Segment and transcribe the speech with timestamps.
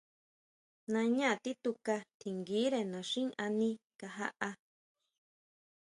[0.93, 3.69] Nañá tituka tjinguire naxín aní
[3.99, 4.49] kajaʼá.